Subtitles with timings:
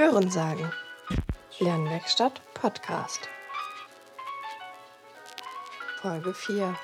[0.00, 0.72] Hörensagen.
[1.58, 3.28] Lernwerkstatt Podcast.
[6.00, 6.74] Folge 4.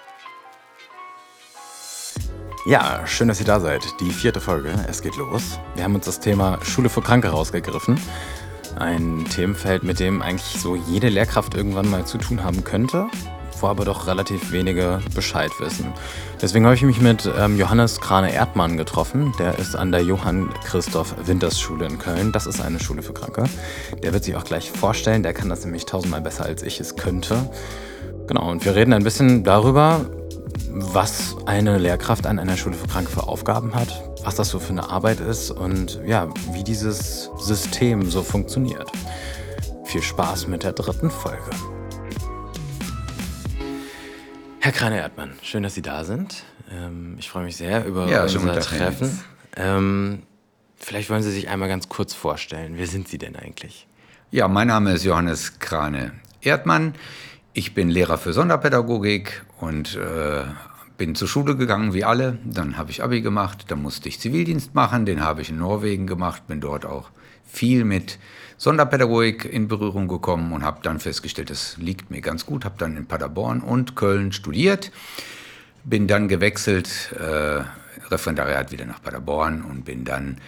[2.66, 3.87] Ja, schön, dass ihr da seid.
[4.00, 4.74] Die vierte Folge.
[4.87, 5.59] Es geht los.
[5.74, 7.98] Wir haben uns das Thema Schule für Kranke rausgegriffen.
[8.79, 13.09] Ein Themenfeld, mit dem eigentlich so jede Lehrkraft irgendwann mal zu tun haben könnte
[13.61, 15.93] wo aber doch relativ wenige Bescheid wissen.
[16.41, 19.32] Deswegen habe ich mich mit ähm, Johannes Krane-Erdmann getroffen.
[19.38, 22.32] Der ist an der Johann Christoph Winters Schule in Köln.
[22.32, 23.45] Das ist eine Schule für Kranke.
[24.02, 25.23] Der wird sich auch gleich vorstellen.
[25.23, 27.51] Der kann das nämlich tausendmal besser, als ich es könnte.
[28.27, 30.07] Genau, und wir reden ein bisschen darüber,
[30.70, 34.73] was eine Lehrkraft an einer Schule für Kranke für Aufgaben hat, was das so für
[34.73, 38.91] eine Arbeit ist und ja, wie dieses System so funktioniert.
[39.84, 41.76] Viel Spaß mit der dritten Folge.
[44.66, 46.43] Herr Kreine-Erdmann, schön, dass Sie da sind.
[46.73, 49.20] Ähm, ich freue mich sehr über Ja, unser Treffen.
[49.55, 50.24] Ähm,
[50.77, 52.73] vielleicht wollen Sie sich einmal ganz kurz vorstellen.
[52.74, 53.87] Wer sind Sie denn eigentlich?
[54.32, 56.96] Ja, mein Name ist Johannes Krane Erdmann.
[57.52, 60.43] Ich bin Lehrer für Sonderpädagogik und äh,
[60.99, 62.37] bin zur Schule gegangen wie alle.
[62.45, 66.09] Dann habe ich Abi gemacht, dann musste ich Zivildienst machen, den habe ich in Norwegen
[66.09, 67.10] gemacht, bin dort auch
[67.47, 68.19] viel mit
[68.59, 72.97] Sonderpädagogik in Berührung gekommen und habe dann festgestellt, das liegt mir ganz gut, habe dann
[72.97, 74.93] in Paderborn und Köln studiert,
[75.84, 77.62] bin dann gewechselt, äh,
[78.11, 80.39] Referendariat wieder nach Paderborn und bin dann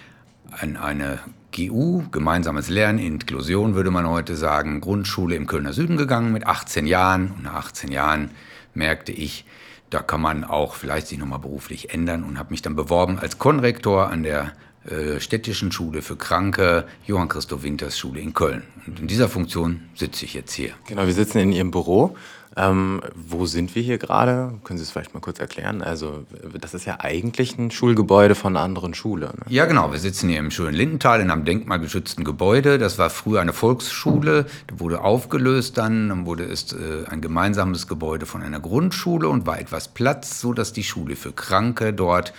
[0.51, 1.19] an eine
[1.55, 6.87] GU, gemeinsames Lernen, Inklusion würde man heute sagen, Grundschule im Kölner Süden gegangen mit 18
[6.87, 7.33] Jahren.
[7.33, 8.31] Und nach 18 Jahren
[8.75, 9.45] merkte ich,
[9.91, 13.39] da kann man auch vielleicht sich nochmal beruflich ändern und habe mich dann beworben als
[13.39, 14.53] Konrektor an der
[14.85, 18.63] äh, städtischen Schule für Kranke, Johann Christoph Winters Schule in Köln.
[18.87, 20.71] Und in dieser Funktion sitze ich jetzt hier.
[20.87, 22.17] Genau, wir sitzen in Ihrem Büro.
[22.57, 24.55] Ähm, wo sind wir hier gerade?
[24.65, 25.81] Können Sie es vielleicht mal kurz erklären?
[25.81, 26.25] Also,
[26.61, 29.27] das ist ja eigentlich ein Schulgebäude von einer anderen Schule.
[29.27, 29.45] Ne?
[29.49, 29.93] Ja, genau.
[29.93, 32.79] Wir sitzen hier im schönen Lindental in einem denkmalgeschützten Gebäude.
[32.79, 36.09] Das war früher eine Volksschule, die wurde aufgelöst dann.
[36.09, 40.53] Dann wurde es äh, ein gemeinsames Gebäude von einer Grundschule und war etwas Platz, so
[40.53, 42.33] dass die Schule für Kranke dort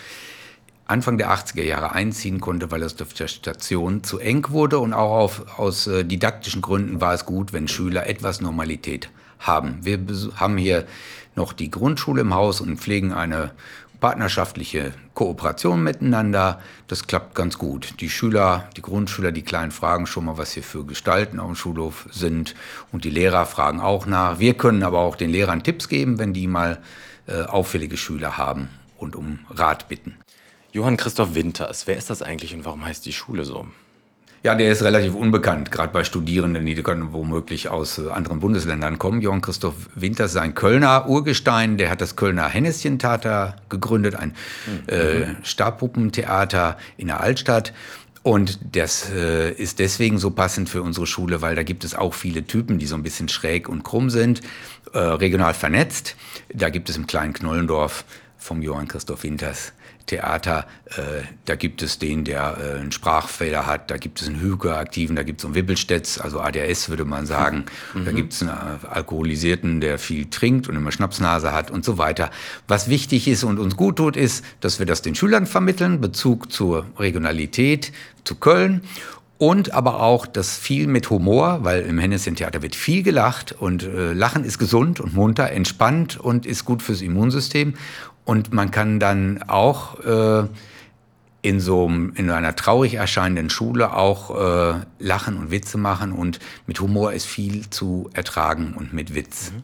[0.90, 4.94] Anfang der 80er Jahre einziehen konnte, weil es auf der Station zu eng wurde und
[4.94, 9.78] auch auf, aus äh, didaktischen Gründen war es gut, wenn Schüler etwas Normalität haben.
[9.84, 10.00] Wir
[10.36, 10.86] haben hier
[11.36, 13.52] noch die Grundschule im Haus und pflegen eine
[14.00, 16.60] partnerschaftliche Kooperation miteinander.
[16.88, 17.96] Das klappt ganz gut.
[18.00, 21.56] Die Schüler, die Grundschüler, die Kleinen fragen schon mal, was hier für Gestalten auf dem
[21.56, 22.56] Schulhof sind.
[22.92, 24.40] Und die Lehrer fragen auch nach.
[24.40, 26.80] Wir können aber auch den Lehrern Tipps geben, wenn die mal
[27.28, 30.16] äh, auffällige Schüler haben und um Rat bitten.
[30.72, 33.66] Johann Christoph Winters, wer ist das eigentlich und warum heißt die Schule so?
[34.42, 38.98] Ja, der ist relativ unbekannt, gerade bei Studierenden, die können womöglich aus äh, anderen Bundesländern
[38.98, 39.22] kommen.
[39.22, 44.36] Johann Christoph Winters ist ein Kölner Urgestein, der hat das Kölner Henneschen-Theater gegründet, ein
[44.66, 44.94] mhm.
[44.94, 47.74] äh, Stabpuppentheater in der Altstadt.
[48.24, 52.14] Und das äh, ist deswegen so passend für unsere Schule, weil da gibt es auch
[52.14, 54.42] viele Typen, die so ein bisschen schräg und krumm sind,
[54.94, 56.16] äh, regional vernetzt.
[56.54, 58.06] Da gibt es im kleinen Knollendorf
[58.40, 59.74] vom Johann Christoph Winters
[60.10, 64.42] Theater, äh, da gibt es den, der äh, einen Sprachfehler hat, da gibt es einen
[64.42, 68.06] Hyperaktiven, da gibt es einen Wibbelstätz, also ADS würde man sagen, mhm.
[68.06, 72.00] da gibt es einen äh, Alkoholisierten, der viel trinkt und immer Schnapsnase hat und so
[72.00, 72.32] weiter.
[72.68, 76.52] Was wichtig ist und uns gut tut, ist, dass wir das den Schülern vermitteln, Bezug
[76.52, 77.92] zur Regionalität,
[78.24, 78.82] zu Köln
[79.40, 83.84] und aber auch das viel mit Humor, weil im Henneschen Theater wird viel gelacht und
[83.84, 87.76] äh, Lachen ist gesund und munter, entspannt und ist gut fürs Immunsystem
[88.30, 90.48] und man kann dann auch äh,
[91.42, 96.38] in so in einer traurig erscheinenden Schule auch äh, lachen und Witze machen und
[96.68, 99.52] mit Humor ist viel zu ertragen und mit Witz.
[99.52, 99.64] Mhm.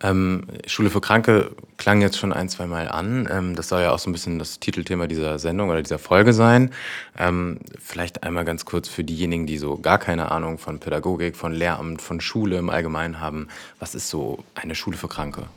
[0.00, 3.28] Ähm, Schule für Kranke klang jetzt schon ein, zwei Mal an.
[3.28, 6.32] Ähm, das soll ja auch so ein bisschen das Titelthema dieser Sendung oder dieser Folge
[6.32, 6.70] sein.
[7.18, 11.52] Ähm, vielleicht einmal ganz kurz für diejenigen, die so gar keine Ahnung von Pädagogik, von
[11.52, 13.48] Lehramt, von Schule im Allgemeinen haben.
[13.80, 15.48] Was ist so eine Schule für Kranke?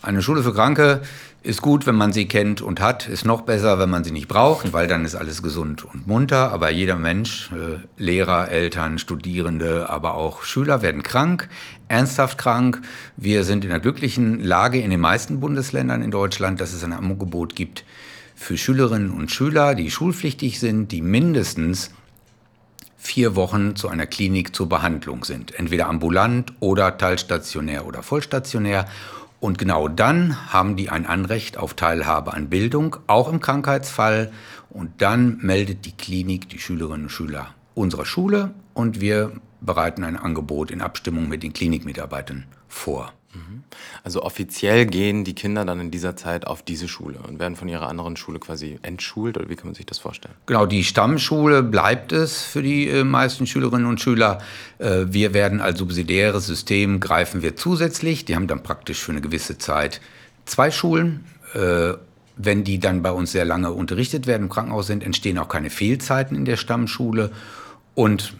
[0.00, 1.02] Eine Schule für Kranke
[1.42, 4.28] ist gut, wenn man sie kennt und hat, ist noch besser, wenn man sie nicht
[4.28, 6.52] braucht, weil dann ist alles gesund und munter.
[6.52, 11.48] Aber jeder Mensch, äh, Lehrer, Eltern, Studierende, aber auch Schüler werden krank,
[11.88, 12.80] ernsthaft krank.
[13.16, 16.92] Wir sind in der glücklichen Lage in den meisten Bundesländern in Deutschland, dass es ein
[16.92, 17.84] Angebot gibt
[18.36, 21.90] für Schülerinnen und Schüler, die schulpflichtig sind, die mindestens
[22.96, 25.54] vier Wochen zu einer Klinik zur Behandlung sind.
[25.58, 28.86] Entweder ambulant oder teilstationär oder vollstationär.
[29.40, 34.32] Und genau dann haben die ein Anrecht auf Teilhabe an Bildung, auch im Krankheitsfall.
[34.70, 40.16] Und dann meldet die Klinik die Schülerinnen und Schüler unserer Schule und wir bereiten ein
[40.16, 43.12] Angebot in Abstimmung mit den Klinikmitarbeitern vor.
[44.02, 47.68] Also offiziell gehen die Kinder dann in dieser Zeit auf diese Schule und werden von
[47.68, 50.34] ihrer anderen Schule quasi entschult oder wie kann man sich das vorstellen?
[50.46, 54.40] Genau, die Stammschule bleibt es für die äh, meisten Schülerinnen und Schüler.
[54.78, 58.24] Äh, wir werden als subsidiäres System greifen wir zusätzlich.
[58.24, 60.00] Die haben dann praktisch für eine gewisse Zeit
[60.46, 61.24] zwei Schulen.
[61.54, 61.94] Äh,
[62.40, 65.70] wenn die dann bei uns sehr lange unterrichtet werden, im Krankenhaus sind, entstehen auch keine
[65.70, 67.32] Fehlzeiten in der Stammschule.
[67.94, 68.34] Und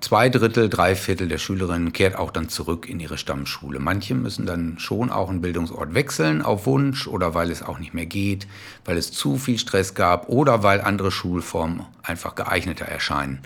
[0.00, 3.78] zwei Drittel, drei Viertel der Schülerinnen kehrt auch dann zurück in ihre Stammschule.
[3.78, 7.94] Manche müssen dann schon auch einen Bildungsort wechseln auf Wunsch oder weil es auch nicht
[7.94, 8.46] mehr geht,
[8.84, 13.40] weil es zu viel Stress gab oder weil andere Schulformen einfach geeigneter erscheinen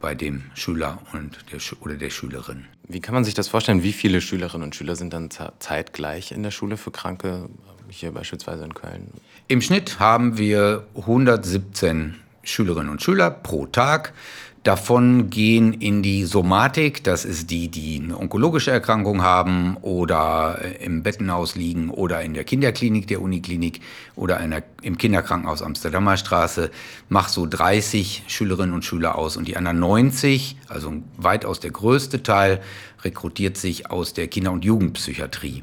[0.00, 2.64] bei dem Schüler und der oder der Schülerin.
[2.88, 3.82] Wie kann man sich das vorstellen?
[3.82, 5.28] Wie viele Schülerinnen und Schüler sind dann
[5.58, 7.48] zeitgleich in der Schule für Kranke,
[7.88, 9.12] hier beispielsweise in Köln?
[9.48, 14.12] Im Schnitt haben wir 117 Schülerinnen und Schüler pro Tag.
[14.62, 21.02] Davon gehen in die Somatik, das ist die, die eine onkologische Erkrankung haben oder im
[21.02, 23.80] Bettenhaus liegen oder in der Kinderklinik der Uniklinik
[24.16, 26.70] oder der, im Kinderkrankenhaus Amsterdamer Straße,
[27.08, 32.22] macht so 30 Schülerinnen und Schüler aus und die anderen 90, also weitaus der größte
[32.22, 32.60] Teil,
[33.02, 35.62] rekrutiert sich aus der Kinder- und Jugendpsychiatrie.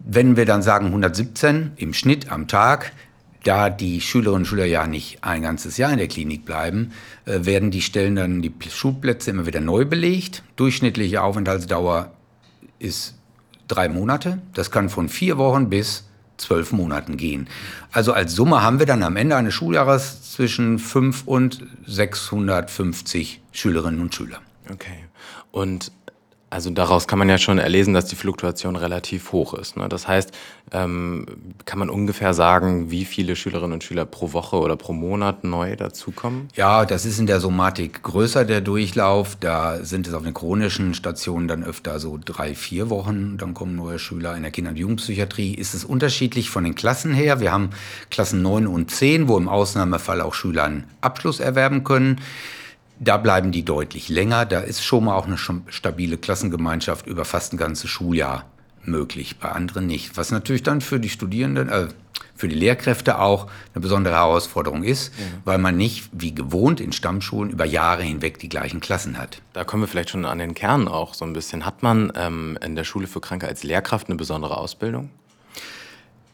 [0.00, 2.92] Wenn wir dann sagen 117 im Schnitt am Tag,
[3.46, 6.92] da die Schülerinnen und Schüler ja nicht ein ganzes Jahr in der Klinik bleiben,
[7.24, 10.42] äh, werden die Stellen dann, die Schulplätze immer wieder neu belegt.
[10.56, 12.12] Durchschnittliche Aufenthaltsdauer
[12.78, 13.14] ist
[13.68, 14.40] drei Monate.
[14.54, 17.48] Das kann von vier Wochen bis zwölf Monaten gehen.
[17.92, 24.00] Also als Summe haben wir dann am Ende eines Schuljahres zwischen fünf und 650 Schülerinnen
[24.00, 24.40] und Schüler.
[24.70, 25.04] Okay.
[25.50, 25.92] Und
[26.48, 29.76] also daraus kann man ja schon erlesen, dass die Fluktuation relativ hoch ist.
[29.76, 29.88] Ne?
[29.88, 30.32] Das heißt,
[30.70, 31.26] ähm,
[31.64, 35.74] kann man ungefähr sagen, wie viele Schülerinnen und Schüler pro Woche oder pro Monat neu
[35.74, 36.48] dazukommen?
[36.54, 39.36] Ja, das ist in der Somatik größer der Durchlauf.
[39.40, 43.38] Da sind es auf den chronischen Stationen dann öfter so drei, vier Wochen.
[43.38, 44.36] Dann kommen neue Schüler.
[44.36, 47.40] In der Kinder- und Jugendpsychiatrie ist es unterschiedlich von den Klassen her.
[47.40, 47.70] Wir haben
[48.10, 52.20] Klassen 9 und 10, wo im Ausnahmefall auch Schüler einen Abschluss erwerben können.
[52.98, 54.46] Da bleiben die deutlich länger.
[54.46, 58.44] Da ist schon mal auch eine stabile Klassengemeinschaft über fast ein ganzes Schuljahr
[58.84, 60.16] möglich, bei anderen nicht.
[60.16, 61.88] Was natürlich dann für die Studierenden, äh,
[62.34, 65.24] für die Lehrkräfte auch eine besondere Herausforderung ist, ja.
[65.44, 69.40] weil man nicht wie gewohnt in Stammschulen über Jahre hinweg die gleichen Klassen hat.
[69.52, 71.64] Da kommen wir vielleicht schon an den Kern auch so ein bisschen.
[71.64, 75.10] Hat man ähm, in der Schule für Kranke als Lehrkraft eine besondere Ausbildung?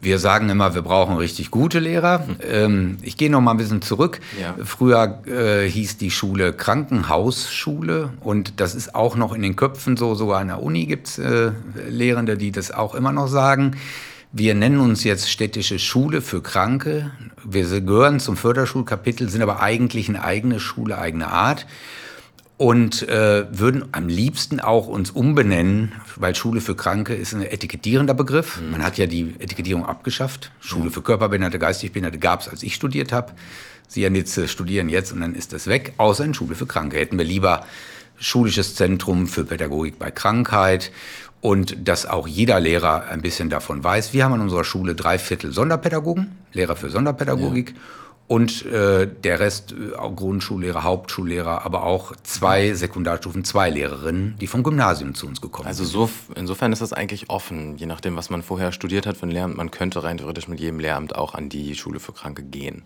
[0.02, 2.26] Wir sagen immer, wir brauchen richtig gute Lehrer.
[2.44, 4.20] Ähm, ich gehe noch mal ein bisschen zurück.
[4.40, 4.56] Ja.
[4.64, 10.14] Früher äh, hieß die Schule Krankenhausschule und das ist auch noch in den Köpfen so.
[10.16, 11.52] Sogar an der Uni gibt es äh,
[11.88, 13.76] Lehrende, die das auch immer noch sagen.
[14.32, 17.12] Wir nennen uns jetzt städtische Schule für Kranke.
[17.44, 21.66] Wir gehören zum Förderschulkapitel, sind aber eigentlich eine eigene Schule, eigene Art
[22.56, 28.14] und äh, würden am liebsten auch uns umbenennen, weil Schule für Kranke ist ein etikettierender
[28.14, 28.60] Begriff.
[28.60, 28.70] Mhm.
[28.72, 30.52] Man hat ja die Etikettierung abgeschafft.
[30.60, 30.90] Schule ja.
[30.90, 33.32] für Körperbehinderte, geistig Behinderte gab es, als ich studiert habe.
[33.88, 36.99] Sie jetzt, äh, studieren jetzt und dann ist das weg, außer in Schule für Kranke.
[36.99, 37.66] Hätten wir lieber
[38.19, 40.93] schulisches Zentrum für Pädagogik bei Krankheit
[41.40, 44.12] und dass auch jeder Lehrer ein bisschen davon weiß.
[44.12, 47.70] Wir haben an unserer Schule drei Viertel Sonderpädagogen, Lehrer für Sonderpädagogik.
[47.70, 47.76] Ja
[48.29, 54.63] und äh, der Rest äh, Grundschullehrer, Hauptschullehrer, aber auch zwei Sekundarstufen, zwei Lehrerinnen, die vom
[54.63, 56.01] Gymnasium zu uns gekommen also sind.
[56.01, 59.27] Also so, insofern ist das eigentlich offen, je nachdem, was man vorher studiert hat für
[59.27, 59.57] ein Lehramt.
[59.57, 62.83] Man könnte rein theoretisch mit jedem Lehramt auch an die Schule für Kranke gehen.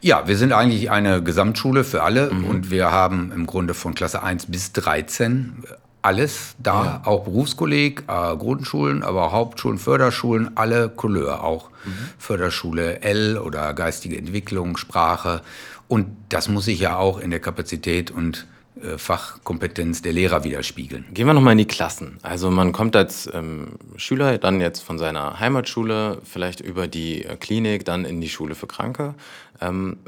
[0.00, 2.44] Ja, wir sind eigentlich eine Gesamtschule für alle mhm.
[2.44, 5.64] und wir haben im Grunde von Klasse 1 bis 13
[6.02, 7.02] alles da, ja.
[7.04, 11.92] auch Berufskolleg, äh, Grundschulen, aber auch Hauptschulen, Förderschulen, alle Couleur, auch mhm.
[12.18, 15.42] Förderschule L oder geistige Entwicklung, Sprache.
[15.88, 18.46] Und das muss sich ja auch in der Kapazität und
[18.82, 21.04] äh, Fachkompetenz der Lehrer widerspiegeln.
[21.12, 22.18] Gehen wir nochmal in die Klassen.
[22.22, 27.36] Also man kommt als ähm, Schüler dann jetzt von seiner Heimatschule vielleicht über die äh,
[27.36, 29.14] Klinik dann in die Schule für Kranke.
[29.60, 29.98] Ähm,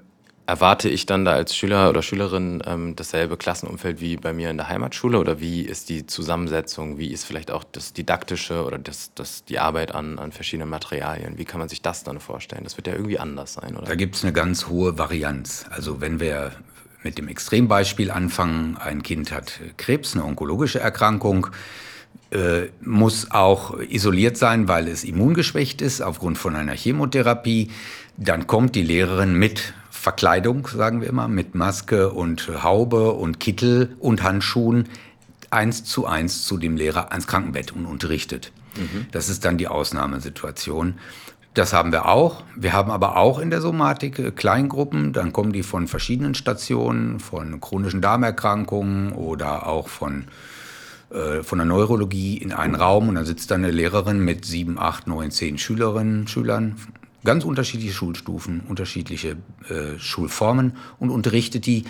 [0.46, 4.58] Erwarte ich dann da als Schüler oder Schülerin ähm, dasselbe Klassenumfeld wie bei mir in
[4.58, 9.12] der Heimatschule oder wie ist die Zusammensetzung, wie ist vielleicht auch das Didaktische oder das,
[9.14, 11.38] das, die Arbeit an, an verschiedenen Materialien?
[11.38, 12.64] Wie kann man sich das dann vorstellen?
[12.64, 13.86] Das wird ja irgendwie anders sein, oder?
[13.86, 15.64] Da gibt es eine ganz hohe Varianz.
[15.70, 16.52] Also wenn wir
[17.02, 21.46] mit dem Extrembeispiel anfangen, ein Kind hat Krebs, eine onkologische Erkrankung,
[22.30, 27.70] äh, muss auch isoliert sein, weil es immungeschwächt ist aufgrund von einer Chemotherapie.
[28.16, 29.72] Dann kommt die Lehrerin mit
[30.04, 34.90] Verkleidung, sagen wir immer, mit Maske und Haube und Kittel und Handschuhen
[35.48, 38.52] eins zu eins zu dem Lehrer ans Krankenbett und unterrichtet.
[38.76, 39.06] Mhm.
[39.12, 40.98] Das ist dann die Ausnahmesituation.
[41.54, 42.42] Das haben wir auch.
[42.54, 45.14] Wir haben aber auch in der Somatik äh, Kleingruppen.
[45.14, 50.26] Dann kommen die von verschiedenen Stationen, von chronischen Darmerkrankungen oder auch von
[51.14, 54.78] äh, von der Neurologie in einen Raum und dann sitzt da eine Lehrerin mit sieben,
[54.78, 56.76] acht, neun, zehn Schülerinnen, Schülern,
[57.24, 59.36] ganz unterschiedliche Schulstufen, unterschiedliche
[59.68, 61.84] äh, Schulformen und unterrichtet die.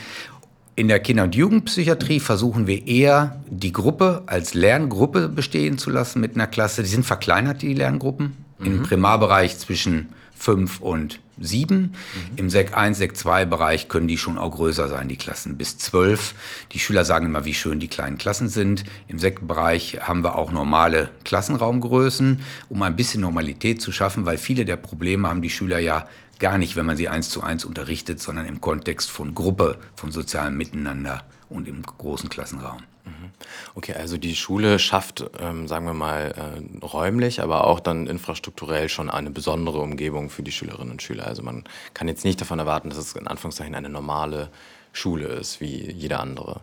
[0.76, 6.20] In der Kinder- und Jugendpsychiatrie versuchen wir eher, die Gruppe als Lerngruppe bestehen zu lassen
[6.20, 6.82] mit einer Klasse.
[6.82, 8.36] Die sind verkleinert, die Lerngruppen.
[8.58, 8.66] Mhm.
[8.66, 11.80] Im Primarbereich zwischen fünf und sieben.
[11.80, 12.36] Mhm.
[12.36, 15.78] Im Sek 1, Sek 2 Bereich können die schon auch größer sein, die Klassen bis
[15.78, 16.34] zwölf.
[16.72, 18.84] Die Schüler sagen immer, wie schön die kleinen Klassen sind.
[19.08, 24.38] Im Sek Bereich haben wir auch normale Klassenraumgrößen, um ein bisschen Normalität zu schaffen, weil
[24.38, 26.06] viele der Probleme haben die Schüler ja
[26.38, 30.10] gar nicht, wenn man sie eins zu eins unterrichtet, sondern im Kontext von Gruppe, von
[30.10, 32.82] sozialem Miteinander und im großen Klassenraum.
[33.04, 33.30] Mhm.
[33.74, 38.88] Okay, also die Schule schafft, ähm, sagen wir mal, äh, räumlich, aber auch dann infrastrukturell
[38.88, 41.26] schon eine besondere Umgebung für die Schülerinnen und Schüler.
[41.26, 44.48] Also man kann jetzt nicht davon erwarten, dass es in Anführungszeichen eine normale
[44.92, 46.60] Schule ist, wie jede andere.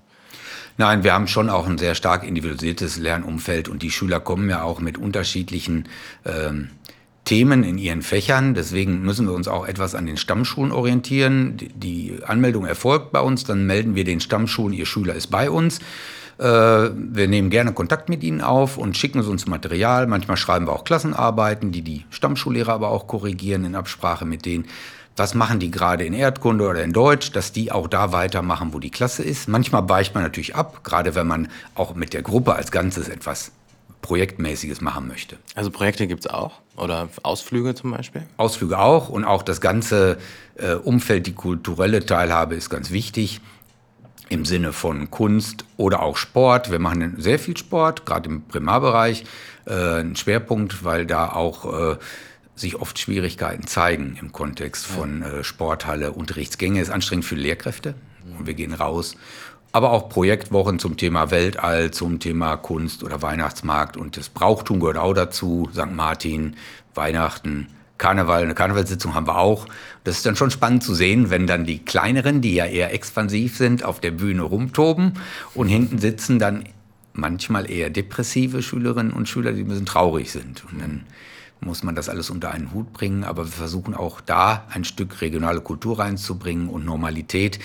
[0.77, 4.63] Nein, wir haben schon auch ein sehr stark individualisiertes Lernumfeld und die Schüler kommen ja
[4.63, 5.87] auch mit unterschiedlichen
[6.25, 6.69] ähm,
[7.25, 8.53] Themen in ihren Fächern.
[8.53, 11.57] Deswegen müssen wir uns auch etwas an den Stammschulen orientieren.
[11.75, 15.79] Die Anmeldung erfolgt bei uns, dann melden wir den Stammschulen, ihr Schüler ist bei uns.
[16.39, 20.07] Äh, wir nehmen gerne Kontakt mit ihnen auf und schicken uns Material.
[20.07, 24.65] Manchmal schreiben wir auch Klassenarbeiten, die die Stammschullehrer aber auch korrigieren in Absprache mit denen.
[25.15, 28.79] Was machen die gerade in Erdkunde oder in Deutsch, dass die auch da weitermachen, wo
[28.79, 29.47] die Klasse ist.
[29.47, 33.51] Manchmal weicht man natürlich ab, gerade wenn man auch mit der Gruppe als Ganzes etwas
[34.01, 35.37] Projektmäßiges machen möchte.
[35.55, 36.59] Also Projekte gibt es auch?
[36.75, 38.23] Oder Ausflüge zum Beispiel?
[38.37, 40.17] Ausflüge auch und auch das ganze
[40.55, 43.41] äh, Umfeld, die kulturelle Teilhabe ist ganz wichtig
[44.29, 46.71] im Sinne von Kunst oder auch Sport.
[46.71, 49.25] Wir machen sehr viel Sport, gerade im Primarbereich,
[49.65, 51.97] äh, ein Schwerpunkt, weil da auch äh,
[52.55, 56.79] sich oft Schwierigkeiten zeigen im Kontext von äh, Sporthalle, Unterrichtsgänge.
[56.79, 57.95] Ist anstrengend für Lehrkräfte
[58.37, 59.17] und wir gehen raus
[59.71, 64.97] aber auch Projektwochen zum Thema Weltall, zum Thema Kunst oder Weihnachtsmarkt und das Brauchtum gehört
[64.97, 65.91] auch dazu, St.
[65.91, 66.55] Martin,
[66.93, 69.67] Weihnachten, Karneval, eine Karnevalssitzung haben wir auch.
[70.03, 73.57] Das ist dann schon spannend zu sehen, wenn dann die kleineren, die ja eher expansiv
[73.57, 75.13] sind, auf der Bühne rumtoben
[75.53, 76.65] und hinten sitzen dann
[77.13, 80.63] manchmal eher depressive Schülerinnen und Schüler, die ein bisschen traurig sind.
[80.71, 81.03] Und dann
[81.61, 83.23] muss man das alles unter einen Hut bringen.
[83.23, 87.59] Aber wir versuchen auch da ein Stück regionale Kultur reinzubringen und Normalität,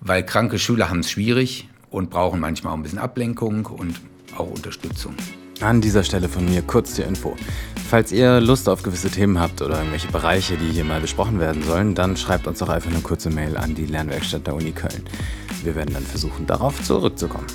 [0.00, 4.00] weil kranke Schüler haben es schwierig und brauchen manchmal auch ein bisschen Ablenkung und
[4.36, 5.14] auch Unterstützung.
[5.60, 7.36] An dieser Stelle von mir kurz die Info.
[7.90, 11.62] Falls ihr Lust auf gewisse Themen habt oder irgendwelche Bereiche, die hier mal besprochen werden
[11.62, 15.04] sollen, dann schreibt uns doch einfach eine kurze Mail an die Lernwerkstatt der Uni Köln.
[15.62, 17.46] Wir werden dann versuchen, darauf zurückzukommen.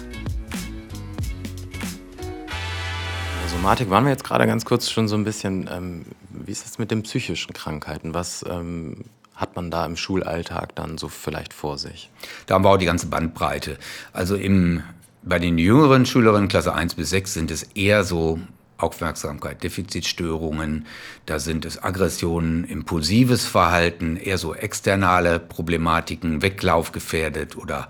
[3.55, 5.69] Somatik waren wir jetzt gerade ganz kurz schon so ein bisschen.
[5.71, 8.13] Ähm, wie ist es mit den psychischen Krankheiten?
[8.13, 12.11] Was ähm, hat man da im Schulalltag dann so vielleicht vor sich?
[12.47, 13.77] Da haben wir auch die ganze Bandbreite.
[14.11, 14.83] Also im,
[15.23, 18.39] bei den jüngeren Schülerinnen, Klasse 1 bis 6, sind es eher so
[18.77, 20.85] Aufmerksamkeit, Defizitstörungen,
[21.25, 27.87] da sind es Aggressionen, impulsives Verhalten, eher so externe Problematiken, Weglaufgefährdet oder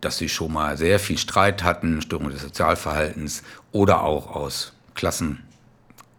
[0.00, 5.40] dass sie schon mal sehr viel Streit hatten, Störung des Sozialverhaltens oder auch aus Klassen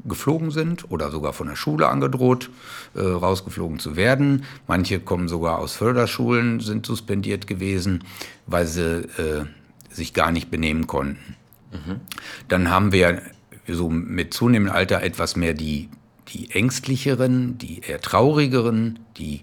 [0.07, 2.49] geflogen sind oder sogar von der Schule angedroht,
[2.93, 4.43] äh, rausgeflogen zu werden.
[4.67, 8.03] Manche kommen sogar aus Förderschulen, sind suspendiert gewesen,
[8.45, 9.45] weil sie äh,
[9.89, 11.35] sich gar nicht benehmen konnten.
[11.71, 11.99] Mhm.
[12.47, 13.21] Dann haben wir
[13.67, 15.89] so mit zunehmendem Alter etwas mehr die,
[16.27, 19.41] die ängstlicheren, die eher traurigeren, die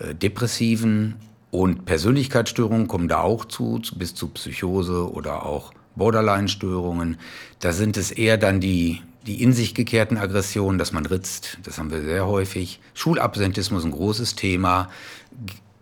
[0.00, 1.16] äh, depressiven
[1.50, 7.18] und Persönlichkeitsstörungen kommen da auch zu, bis zu Psychose oder auch Borderline-Störungen.
[7.60, 11.78] Da sind es eher dann die, die in sich gekehrten Aggressionen, dass man ritzt, das
[11.78, 12.80] haben wir sehr häufig.
[12.94, 14.90] Schulabsentismus ein großes Thema,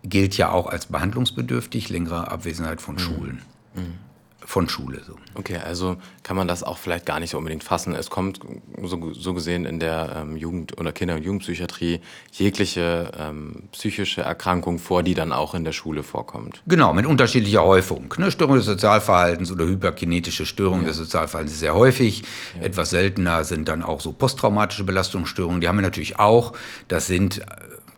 [0.04, 3.00] gilt ja auch als behandlungsbedürftig, längere Abwesenheit von mhm.
[3.00, 3.42] Schulen.
[3.74, 4.11] Mhm
[4.44, 5.02] von Schule.
[5.06, 5.16] So.
[5.34, 7.94] Okay, also kann man das auch vielleicht gar nicht so unbedingt fassen.
[7.94, 8.40] Es kommt
[8.82, 12.00] so, so gesehen in der ähm, Jugend- oder Kinder- und Jugendpsychiatrie
[12.32, 16.62] jegliche ähm, psychische Erkrankung vor, die dann auch in der Schule vorkommt.
[16.66, 18.14] Genau, mit unterschiedlicher Häufung.
[18.18, 18.30] Ne?
[18.30, 20.88] Störung des Sozialverhaltens oder hyperkinetische Störungen ja.
[20.88, 22.22] des Sozialverhaltens ist sehr häufig.
[22.56, 22.66] Ja.
[22.66, 25.60] Etwas seltener sind dann auch so posttraumatische Belastungsstörungen.
[25.60, 26.52] Die haben wir natürlich auch.
[26.88, 27.40] Das sind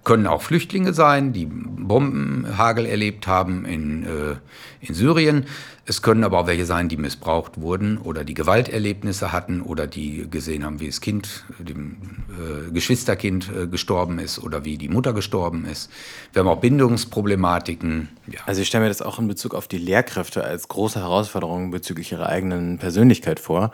[0.04, 4.36] können auch Flüchtlinge sein, die Bombenhagel erlebt haben in, äh,
[4.80, 5.46] in Syrien.
[5.86, 10.26] Es können aber auch welche sein, die missbraucht wurden oder die Gewalterlebnisse hatten oder die
[10.30, 11.96] gesehen haben, wie das Kind, dem
[12.30, 15.90] äh, Geschwisterkind äh, gestorben ist oder wie die Mutter gestorben ist.
[16.32, 18.08] Wir haben auch Bindungsproblematiken.
[18.30, 18.40] Ja.
[18.46, 22.12] Also ich stelle mir das auch in Bezug auf die Lehrkräfte als große Herausforderung bezüglich
[22.12, 23.72] ihrer eigenen Persönlichkeit vor.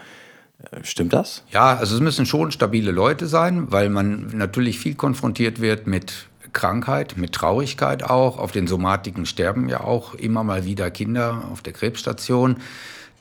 [0.70, 1.42] Äh, stimmt das?
[1.50, 6.26] Ja, also es müssen schon stabile Leute sein, weil man natürlich viel konfrontiert wird mit
[6.52, 8.38] Krankheit, mit Traurigkeit auch.
[8.38, 12.56] Auf den Somatiken sterben ja auch immer mal wieder Kinder auf der Krebsstation.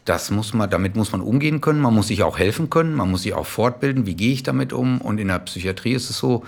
[0.06, 3.12] das muss man, damit muss man umgehen können, man muss sich auch helfen können, man
[3.12, 5.02] muss sich auch fortbilden, wie gehe ich damit um.
[5.02, 6.44] Und in der Psychiatrie ist es so,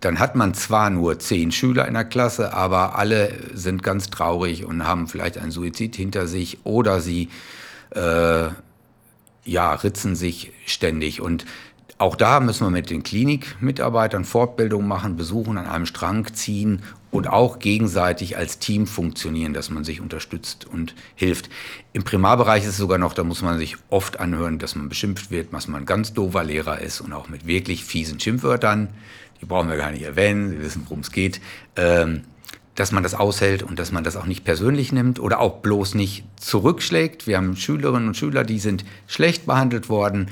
[0.00, 4.64] dann hat man zwar nur zehn Schüler in der Klasse, aber alle sind ganz traurig
[4.64, 7.28] und haben vielleicht einen Suizid hinter sich oder sie
[7.90, 8.48] äh,
[9.46, 11.20] ja, ritzen sich ständig.
[11.20, 11.46] Und
[11.98, 17.28] auch da müssen wir mit den Klinikmitarbeitern Fortbildung machen, besuchen, an einem Strang ziehen und
[17.28, 21.48] auch gegenseitig als Team funktionieren, dass man sich unterstützt und hilft.
[21.94, 25.30] Im Primarbereich ist es sogar noch, da muss man sich oft anhören, dass man beschimpft
[25.30, 28.88] wird, dass man ein ganz doofer Lehrer ist und auch mit wirklich fiesen Schimpfwörtern,
[29.40, 31.40] die brauchen wir gar nicht erwähnen, Sie wissen, worum es geht,
[31.76, 32.24] ähm,
[32.76, 35.94] dass man das aushält und dass man das auch nicht persönlich nimmt oder auch bloß
[35.94, 37.26] nicht zurückschlägt.
[37.26, 40.28] Wir haben Schülerinnen und Schüler, die sind schlecht behandelt worden,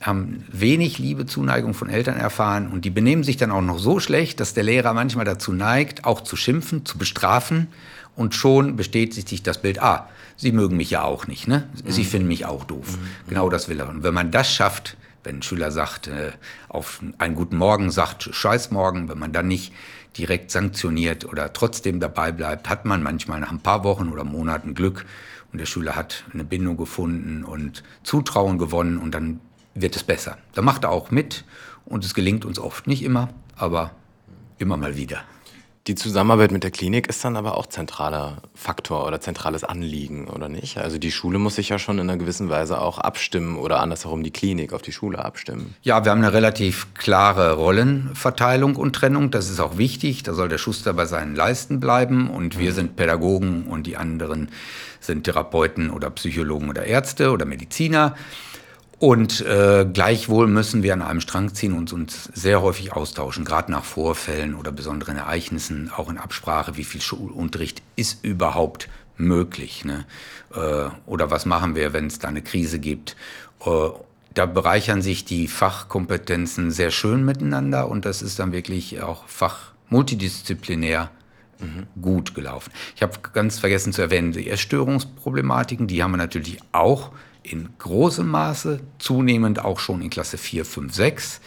[0.00, 4.00] haben wenig Liebe, Zuneigung von Eltern erfahren und die benehmen sich dann auch noch so
[4.00, 7.68] schlecht, dass der Lehrer manchmal dazu neigt, auch zu schimpfen, zu bestrafen
[8.16, 11.68] und schon bestätigt sich das Bild, ah, sie mögen mich ja auch nicht, ne?
[11.86, 12.06] Sie mhm.
[12.06, 12.96] finden mich auch doof.
[12.96, 13.28] Mhm.
[13.28, 13.88] Genau das will er.
[13.88, 16.32] Und wenn man das schafft, wenn ein Schüler sagt, äh,
[16.68, 19.72] auf einen guten Morgen sagt, scheiß Morgen, wenn man dann nicht
[20.16, 24.74] direkt sanktioniert oder trotzdem dabei bleibt, hat man manchmal nach ein paar Wochen oder Monaten
[24.74, 25.06] Glück
[25.52, 29.40] und der Schüler hat eine Bindung gefunden und Zutrauen gewonnen und dann
[29.74, 30.38] wird es besser.
[30.54, 31.44] Da macht er auch mit
[31.84, 33.92] und es gelingt uns oft nicht immer, aber
[34.58, 35.22] immer mal wieder.
[35.88, 40.48] Die Zusammenarbeit mit der Klinik ist dann aber auch zentraler Faktor oder zentrales Anliegen, oder
[40.48, 40.78] nicht?
[40.78, 44.22] Also die Schule muss sich ja schon in einer gewissen Weise auch abstimmen oder andersherum
[44.22, 45.74] die Klinik auf die Schule abstimmen.
[45.82, 49.32] Ja, wir haben eine relativ klare Rollenverteilung und Trennung.
[49.32, 50.22] Das ist auch wichtig.
[50.22, 52.74] Da soll der Schuster bei seinen Leisten bleiben und wir mhm.
[52.76, 54.50] sind Pädagogen und die anderen
[55.00, 58.14] sind Therapeuten oder Psychologen oder Ärzte oder Mediziner.
[59.02, 63.72] Und äh, gleichwohl müssen wir an einem Strang ziehen und uns sehr häufig austauschen, gerade
[63.72, 69.84] nach Vorfällen oder besonderen Ereignissen, auch in Absprache, wie viel Schulunterricht ist überhaupt möglich.
[69.84, 70.04] Ne?
[70.54, 73.16] Äh, oder was machen wir, wenn es da eine Krise gibt.
[73.66, 73.88] Äh,
[74.34, 81.10] da bereichern sich die Fachkompetenzen sehr schön miteinander und das ist dann wirklich auch fachmultidisziplinär
[81.58, 81.88] mhm.
[82.00, 82.70] gut gelaufen.
[82.94, 87.10] Ich habe ganz vergessen zu erwähnen, die Essstörungsproblematiken, die haben wir natürlich auch
[87.42, 91.40] in großem Maße, zunehmend auch schon in Klasse 4, 5, 6.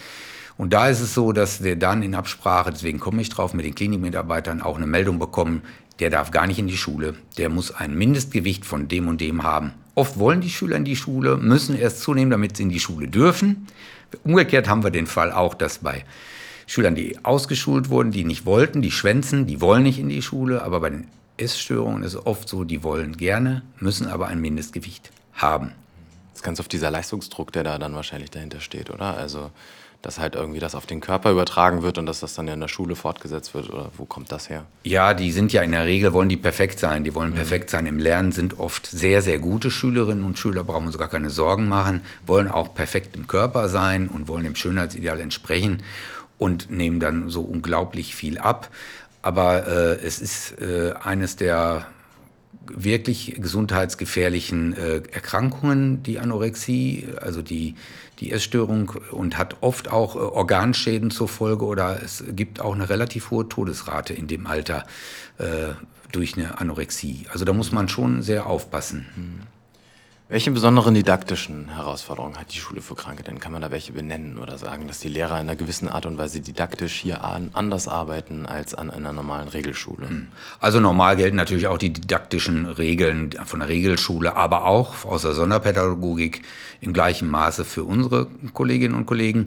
[0.57, 3.65] Und da ist es so, dass wir dann in Absprache, deswegen komme ich drauf, mit
[3.65, 5.63] den Klinikmitarbeitern auch eine Meldung bekommen,
[5.99, 9.43] der darf gar nicht in die Schule, der muss ein Mindestgewicht von dem und dem
[9.43, 9.73] haben.
[9.95, 13.07] Oft wollen die Schüler in die Schule, müssen erst zunehmen, damit sie in die Schule
[13.07, 13.67] dürfen.
[14.23, 16.05] Umgekehrt haben wir den Fall auch, dass bei
[16.67, 20.63] Schülern, die ausgeschult wurden, die nicht wollten, die schwänzen, die wollen nicht in die Schule,
[20.63, 25.11] aber bei den Essstörungen ist es oft so, die wollen gerne, müssen aber ein Mindestgewicht
[25.33, 25.71] haben
[26.35, 29.17] ist ganz oft dieser Leistungsdruck, der da dann wahrscheinlich dahinter steht, oder?
[29.17, 29.51] Also,
[30.01, 32.59] dass halt irgendwie das auf den Körper übertragen wird und dass das dann ja in
[32.59, 34.65] der Schule fortgesetzt wird, oder wo kommt das her?
[34.83, 37.03] Ja, die sind ja in der Regel, wollen die perfekt sein.
[37.03, 37.35] Die wollen mhm.
[37.35, 41.07] perfekt sein im Lernen, sind oft sehr, sehr gute Schülerinnen und Schüler, brauchen uns gar
[41.07, 45.81] keine Sorgen machen, wollen auch perfekt im Körper sein und wollen dem Schönheitsideal entsprechen
[46.37, 48.69] und nehmen dann so unglaublich viel ab.
[49.23, 51.87] Aber äh, es ist äh, eines der
[52.67, 57.75] wirklich gesundheitsgefährlichen äh, Erkrankungen, die Anorexie, also die,
[58.19, 62.89] die Essstörung und hat oft auch äh, Organschäden zur Folge oder es gibt auch eine
[62.89, 64.85] relativ hohe Todesrate in dem Alter
[65.37, 65.73] äh,
[66.11, 67.25] durch eine Anorexie.
[67.31, 69.05] Also da muss man schon sehr aufpassen.
[69.15, 69.54] Mhm.
[70.27, 73.39] Welche besonderen didaktischen Herausforderungen hat die Schule für Kranke denn?
[73.39, 76.17] Kann man da welche benennen oder sagen, dass die Lehrer in einer gewissen Art und
[76.17, 80.09] Weise didaktisch hier anders arbeiten als an einer normalen Regelschule?
[80.09, 80.29] Hm.
[80.59, 85.33] Also normal gelten natürlich auch die didaktischen Regeln von der Regelschule, aber auch aus der
[85.33, 86.41] Sonderpädagogik
[86.81, 89.45] im gleichen Maße für unsere Kolleginnen und Kollegen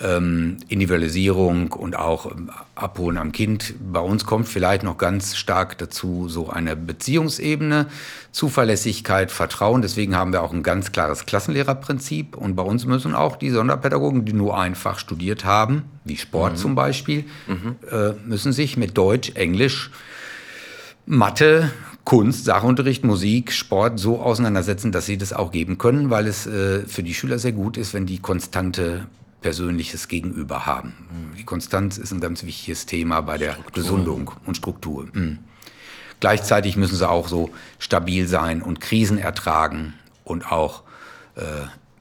[0.00, 3.74] ähm, Individualisierung und auch ähm, Abholen am Kind.
[3.80, 7.86] Bei uns kommt vielleicht noch ganz stark dazu so eine Beziehungsebene,
[8.30, 9.82] Zuverlässigkeit, Vertrauen.
[9.82, 12.36] Deswegen haben wir auch ein ganz klares Klassenlehrerprinzip.
[12.36, 16.56] Und bei uns müssen auch die Sonderpädagogen, die nur einfach studiert haben, wie Sport mhm.
[16.56, 17.76] zum Beispiel, mhm.
[17.90, 19.90] äh, müssen sich mit Deutsch, Englisch,
[21.06, 21.72] Mathe,
[22.04, 26.86] Kunst, Sachunterricht, Musik, Sport so auseinandersetzen, dass sie das auch geben können, weil es äh,
[26.86, 29.06] für die Schüler sehr gut ist, wenn die konstante
[29.40, 31.34] persönliches Gegenüber haben.
[31.38, 33.82] Die Konstanz ist ein ganz wichtiges Thema bei der Struktur.
[33.82, 35.06] Gesundung und Struktur.
[35.12, 35.38] Mhm.
[36.20, 40.82] Gleichzeitig müssen sie auch so stabil sein und Krisen ertragen und auch
[41.36, 41.42] äh,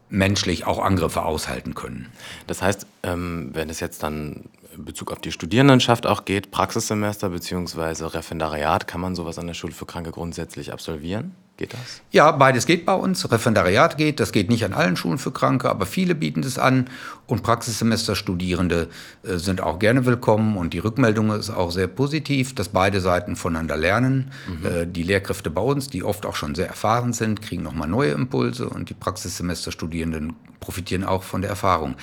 [0.09, 2.07] menschlich auch Angriffe aushalten können.
[2.47, 4.45] Das heißt, ähm, wenn es jetzt dann
[4.75, 8.05] in Bezug auf die Studierendenschaft auch geht, Praxissemester bzw.
[8.05, 11.35] Referendariat, kann man sowas an der Schule für Kranke grundsätzlich absolvieren?
[11.57, 12.01] Geht das?
[12.11, 13.29] Ja, beides geht bei uns.
[13.29, 16.87] Referendariat geht, das geht nicht an allen Schulen für Kranke, aber viele bieten es an.
[17.27, 18.87] Und Praxissemesterstudierende
[19.23, 23.35] äh, sind auch gerne willkommen und die Rückmeldung ist auch sehr positiv, dass beide Seiten
[23.35, 24.31] voneinander lernen.
[24.47, 24.65] Mhm.
[24.65, 28.11] Äh, die Lehrkräfte bei uns, die oft auch schon sehr erfahren sind, kriegen nochmal neue
[28.11, 31.95] Impulse und die Praxissemesterstudierenden profitieren auch von der Erfahrung.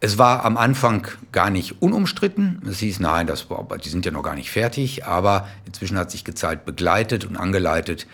[0.00, 2.60] Es war am Anfang gar nicht unumstritten.
[2.68, 3.46] Es hieß, nein, das,
[3.84, 8.06] die sind ja noch gar nicht fertig, aber inzwischen hat sich gezeigt, begleitet und angeleitet,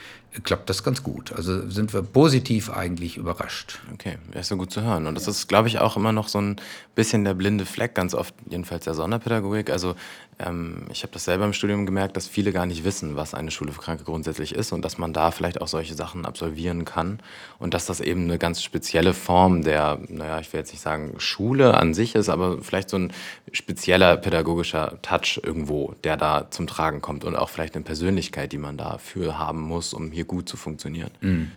[0.45, 1.33] klappt das ganz gut.
[1.33, 3.81] Also sind wir positiv eigentlich überrascht.
[3.93, 5.07] Okay, wäre so gut zu hören.
[5.07, 6.58] Und das ist, glaube ich, auch immer noch so ein
[6.95, 9.71] bisschen der blinde Fleck, ganz oft jedenfalls der Sonderpädagogik.
[9.71, 9.95] Also
[10.39, 13.51] ähm, ich habe das selber im Studium gemerkt, dass viele gar nicht wissen, was eine
[13.51, 17.21] Schule für Kranke grundsätzlich ist und dass man da vielleicht auch solche Sachen absolvieren kann
[17.59, 21.15] und dass das eben eine ganz spezielle Form der, naja, ich will jetzt nicht sagen
[21.19, 23.13] Schule an sich ist, aber vielleicht so ein
[23.53, 28.59] spezieller pädagogischer Touch irgendwo, der da zum Tragen kommt und auch vielleicht eine Persönlichkeit, die
[28.59, 31.11] man dafür haben muss, um hier gut zu funktionieren.
[31.21, 31.53] Mhm.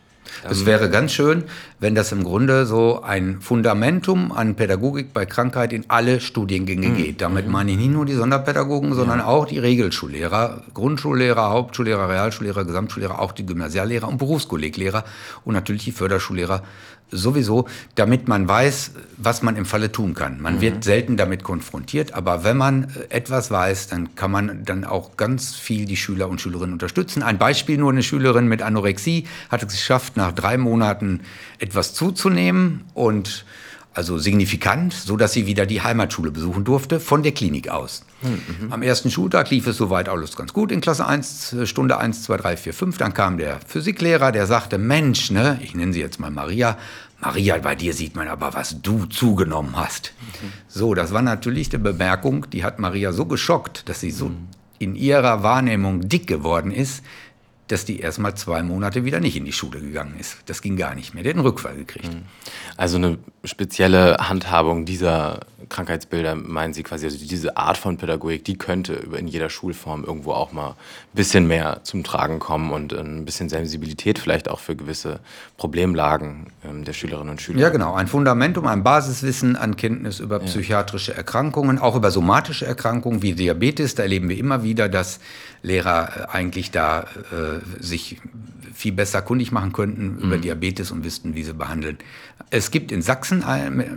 [0.50, 1.44] Es wäre ganz schön,
[1.80, 6.98] wenn das im Grunde so ein Fundamentum an Pädagogik bei Krankheit in alle Studiengänge mhm.
[6.98, 7.22] geht.
[7.22, 7.52] Damit mhm.
[7.52, 9.26] meine ich nicht nur die Sonderpädagogen, sondern ja.
[9.26, 15.04] auch die Regelschullehrer, Grundschullehrer, Hauptschullehrer, Realschullehrer, Gesamtschullehrer, auch die Gymnasiallehrer und Berufskolleglehrer
[15.46, 16.64] und natürlich die Förderschullehrer
[17.12, 20.42] sowieso, damit man weiß, was man im Falle tun kann.
[20.42, 20.62] Man mhm.
[20.62, 25.18] wird selten damit konfrontiert, aber wenn man äh, etwas weiß, dann kann man dann auch
[25.18, 27.22] ganz viel die Schüler und Schülerinnen unterstützen.
[27.22, 31.21] Ein Beispiel nur, eine Schülerin mit Anorexie hat es geschafft, nach drei Monaten
[31.60, 33.45] etwas zuzunehmen und
[33.93, 38.06] also signifikant, so dass sie wieder die Heimatschule besuchen durfte, von der Klinik aus.
[38.21, 38.71] Mhm.
[38.71, 42.24] Am ersten Schultag lief es soweit alles ganz gut in Klasse 1, äh, Stunde 1,
[42.24, 42.97] 2, 3, 4, 5.
[42.97, 46.78] Dann kam der Physiklehrer, der sagte, Mensch, ne, ich nenne sie jetzt mal Maria,
[47.19, 50.13] Maria, bei dir sieht man aber, was du zugenommen hast.
[50.19, 50.47] Mhm.
[50.67, 54.47] So, das war natürlich eine Bemerkung, die hat Maria so geschockt, dass sie so mhm.
[54.80, 57.04] in ihrer Wahrnehmung dick geworden ist,
[57.72, 60.38] dass die erst mal zwei Monate wieder nicht in die Schule gegangen ist.
[60.46, 61.24] Das ging gar nicht mehr.
[61.24, 62.14] Der hat einen Rückfall gekriegt.
[62.14, 62.24] Mhm.
[62.78, 68.58] Also eine spezielle Handhabung dieser Krankheitsbilder, meinen Sie quasi, also diese Art von Pädagogik, die
[68.58, 70.76] könnte in jeder Schulform irgendwo auch mal ein
[71.14, 75.20] bisschen mehr zum Tragen kommen und ein bisschen Sensibilität vielleicht auch für gewisse
[75.58, 77.62] Problemlagen ähm, der Schülerinnen und Schüler.
[77.62, 77.94] Ja, genau.
[77.94, 83.96] Ein Fundamentum, ein Basiswissen an Kenntnis über psychiatrische Erkrankungen, auch über somatische Erkrankungen wie Diabetes.
[83.96, 85.20] Da erleben wir immer wieder, dass
[85.62, 88.21] Lehrer äh, eigentlich da äh, sich
[88.74, 90.41] viel besser kundig machen könnten über mhm.
[90.41, 91.97] Diabetes und wüssten, wie sie behandeln.
[92.50, 93.43] Es gibt in Sachsen,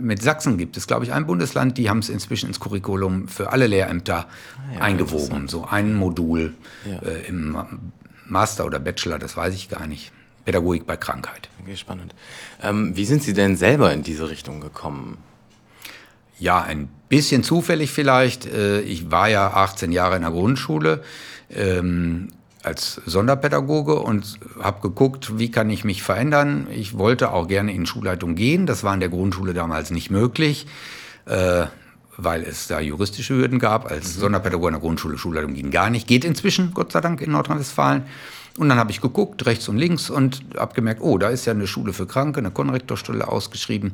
[0.01, 3.51] mit Sachsen gibt es, glaube ich, ein Bundesland, die haben es inzwischen ins Curriculum für
[3.51, 5.47] alle Lehrämter ah, ja, eingewoben.
[5.47, 6.53] So ein Modul
[6.85, 6.99] ja.
[6.99, 7.57] äh, im
[8.27, 10.11] Master oder Bachelor, das weiß ich gar nicht.
[10.45, 11.49] Pädagogik bei Krankheit.
[11.61, 12.13] Okay, spannend.
[12.61, 15.17] Ähm, wie sind Sie denn selber in diese Richtung gekommen?
[16.39, 18.45] Ja, ein bisschen zufällig vielleicht.
[18.45, 21.01] Äh, ich war ja 18 Jahre in der Grundschule
[21.49, 22.29] ähm,
[22.63, 26.67] als Sonderpädagoge und habe geguckt, wie kann ich mich verändern.
[26.71, 28.65] Ich wollte auch gerne in Schulleitung gehen.
[28.65, 30.65] Das war in der Grundschule damals nicht möglich,
[31.25, 31.65] äh,
[32.17, 33.89] weil es da juristische Hürden gab.
[33.89, 34.21] Als mhm.
[34.21, 36.07] Sonderpädagoge in der Grundschule Schulleitung ging gar nicht.
[36.07, 38.03] Geht inzwischen, Gott sei Dank, in Nordrhein-Westfalen.
[38.57, 41.51] Und dann habe ich geguckt, rechts und links, und habe gemerkt, oh, da ist ja
[41.51, 43.91] eine Schule für Kranke, eine Konrektorstelle ausgeschrieben.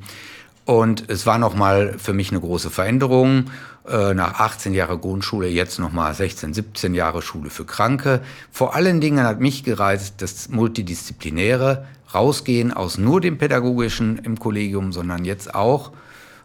[0.66, 3.46] Und es war nochmal für mich eine große Veränderung.
[3.88, 8.22] Äh, nach 18 Jahren Grundschule, jetzt nochmal 16, 17 Jahre Schule für Kranke.
[8.52, 14.92] Vor allen Dingen hat mich gereizt das Multidisziplinäre, rausgehen aus nur dem Pädagogischen im Kollegium,
[14.92, 15.92] sondern jetzt auch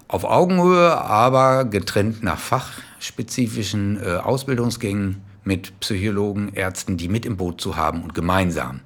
[0.08, 7.60] auf Augenhöhe, aber getrennt nach fachspezifischen äh, Ausbildungsgängen mit Psychologen, Ärzten, die mit im Boot
[7.60, 8.80] zu haben und gemeinsam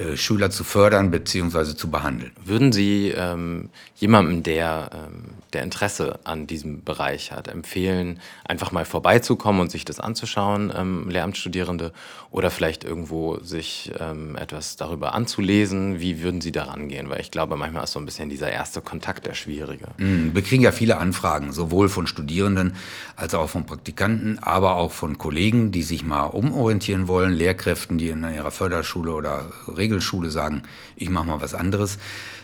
[0.00, 1.76] äh, Schüler zu fördern bzw.
[1.76, 2.32] zu behandeln.
[2.42, 8.86] Würden Sie ähm, jemandem, der, ähm, der Interesse an diesem Bereich hat, empfehlen, einfach mal
[8.86, 11.92] vorbeizukommen und sich das anzuschauen, ähm, Lehramtsstudierende,
[12.30, 16.00] oder vielleicht irgendwo sich ähm, etwas darüber anzulesen?
[16.00, 17.10] Wie würden Sie daran gehen?
[17.10, 19.88] Weil ich glaube, manchmal ist so ein bisschen dieser erste Kontakt der schwierige.
[19.98, 22.74] Mm, wir kriegen ja viele Anfragen, sowohl von Studierenden
[23.16, 28.10] als auch von Praktikanten, aber auch von Kollegen, die sich mal umorientieren wollen, Lehrkräften, die
[28.10, 30.62] in ihrer Förderschule oder Regel Regelschule sagen,
[30.96, 31.98] ich mache mal was anderes.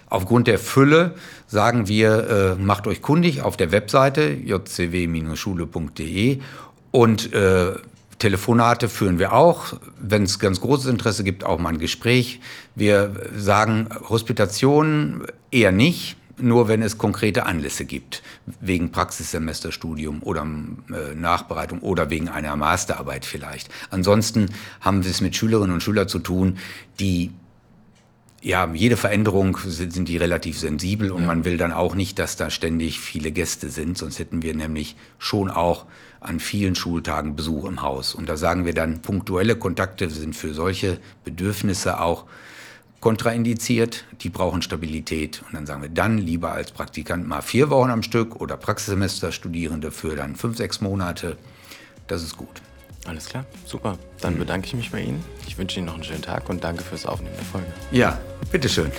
[0.09, 1.15] Aufgrund der Fülle
[1.47, 6.41] sagen wir, äh, macht euch kundig auf der Webseite jcw-schule.de
[6.91, 7.73] und äh,
[8.19, 9.75] Telefonate führen wir auch.
[10.01, 12.41] Wenn es ganz großes Interesse gibt, auch mal ein Gespräch.
[12.75, 18.23] Wir sagen Hospitationen eher nicht, nur wenn es konkrete Anlässe gibt,
[18.61, 23.71] wegen Praxissemesterstudium oder äh, Nachbereitung oder wegen einer Masterarbeit vielleicht.
[23.91, 24.47] Ansonsten
[24.81, 26.59] haben wir es mit Schülerinnen und Schülern zu tun,
[27.01, 27.33] die
[28.43, 31.27] ja, jede Veränderung sind, sind die relativ sensibel und ja.
[31.27, 34.95] man will dann auch nicht, dass da ständig viele Gäste sind, sonst hätten wir nämlich
[35.19, 35.87] schon auch
[36.21, 38.15] an vielen Schultagen Besuch im Haus.
[38.15, 42.27] Und da sagen wir dann, punktuelle Kontakte sind für solche Bedürfnisse auch
[43.07, 45.41] kontraindiziert, die brauchen Stabilität.
[45.47, 49.93] Und dann sagen wir dann lieber als Praktikant mal vier Wochen am Stück oder Praxissemester-Studierende
[49.93, 51.37] für dann fünf, sechs Monate.
[52.09, 52.61] Das ist gut.
[53.07, 53.97] Alles klar, super.
[54.21, 55.23] Dann bedanke ich mich bei Ihnen.
[55.47, 57.69] Ich wünsche Ihnen noch einen schönen Tag und danke fürs Aufnehmen der Folge.
[57.93, 58.19] Ja,
[58.51, 58.91] bitteschön.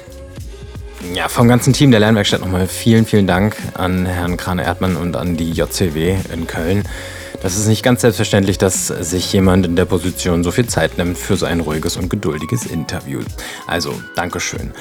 [1.13, 5.35] Ja, vom ganzen Team der Lernwerkstatt nochmal vielen, vielen Dank an Herrn Krane-Erdmann und an
[5.35, 6.87] die JCW in Köln.
[7.41, 11.17] Das ist nicht ganz selbstverständlich, dass sich jemand in der Position so viel Zeit nimmt
[11.17, 13.21] für so ein ruhiges und geduldiges Interview.
[13.67, 14.73] Also, Dankeschön.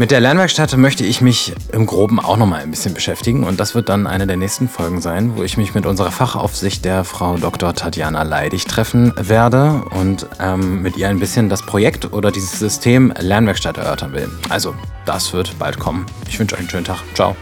[0.00, 3.74] Mit der Lernwerkstatt möchte ich mich im Groben auch nochmal ein bisschen beschäftigen und das
[3.74, 7.36] wird dann eine der nächsten Folgen sein, wo ich mich mit unserer Fachaufsicht der Frau
[7.36, 7.74] Dr.
[7.74, 13.12] Tatjana Leidig treffen werde und ähm, mit ihr ein bisschen das Projekt oder dieses System
[13.18, 14.30] Lernwerkstatt erörtern will.
[14.48, 16.06] Also, das wird bald kommen.
[16.30, 17.00] Ich wünsche euch einen schönen Tag.
[17.14, 17.36] Ciao.